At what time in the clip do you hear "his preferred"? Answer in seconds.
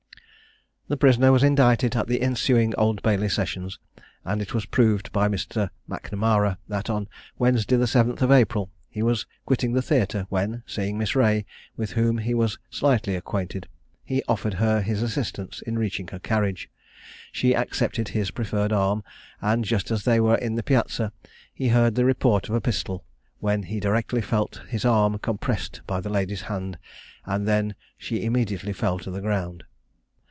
18.09-18.73